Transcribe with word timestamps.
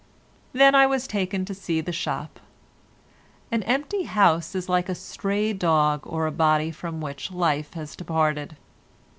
Then 0.51 0.73
I 0.73 0.87
was 0.87 1.05
taken 1.05 1.45
to 1.45 1.53
see 1.53 1.79
the 1.79 1.91
shop. 1.91 2.39
An 3.51 3.61
empty 3.61 4.05
house 4.05 4.55
is 4.55 4.67
like 4.67 4.89
a 4.89 4.95
stray 4.95 5.53
dog 5.53 6.01
or 6.07 6.25
a 6.25 6.31
body 6.31 6.71
from 6.71 7.01
which 7.01 7.29
life 7.29 7.73
has 7.75 7.95
departed. 7.95 8.57